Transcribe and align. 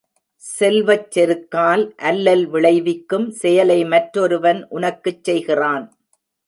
செல்வச் 0.43 1.11
செருக்கால் 1.11 1.83
அல்லல் 2.01 2.45
விளைவிக்கும் 2.47 3.29
செயலை 3.41 3.79
மற்றொருவன் 3.85 4.67
உனக்குச் 4.69 5.23
செய்கிறான். 5.23 5.85